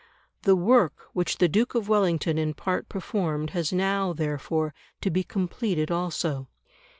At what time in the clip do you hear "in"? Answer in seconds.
2.39-2.55